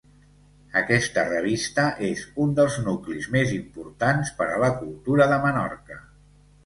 [0.79, 6.01] Aquesta revista és un dels nuclis més importants per a la cultura de Menorca.